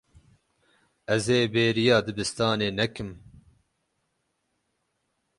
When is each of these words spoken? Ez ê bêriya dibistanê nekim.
Ez 1.15 1.25
ê 1.37 1.39
bêriya 1.53 1.97
dibistanê 2.05 2.69
nekim. 2.77 3.11